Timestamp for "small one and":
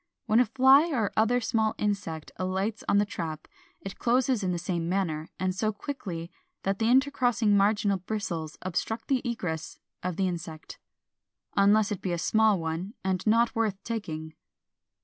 12.17-13.27